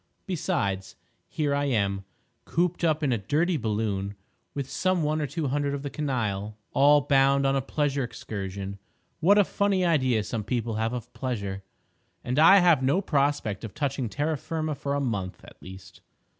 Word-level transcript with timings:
Besides, 0.25 0.95
here 1.29 1.53
I 1.53 1.65
am, 1.65 2.05
cooped 2.45 2.83
up 2.83 3.03
in 3.03 3.13
a 3.13 3.19
dirty 3.19 3.55
balloon, 3.55 4.15
with 4.55 4.67
some 4.67 5.03
one 5.03 5.21
or 5.21 5.27
two 5.27 5.49
hundred 5.49 5.75
of 5.75 5.83
the 5.83 5.91
canaille, 5.91 6.57
all 6.73 7.01
bound 7.01 7.45
on 7.45 7.55
a 7.55 7.61
pleasure 7.61 8.03
excursion, 8.03 8.79
(what 9.19 9.37
a 9.37 9.43
funny 9.43 9.85
idea 9.85 10.23
some 10.23 10.43
people 10.43 10.73
have 10.73 10.93
of 10.93 11.13
pleasure!) 11.13 11.61
and 12.23 12.39
I 12.39 12.57
have 12.61 12.81
no 12.81 12.99
prospect 12.99 13.63
of 13.63 13.75
touching 13.75 14.09
terra 14.09 14.37
firma 14.37 14.73
for 14.73 14.95
a 14.95 14.99
month 14.99 15.43
at 15.43 15.61
least. 15.61 16.01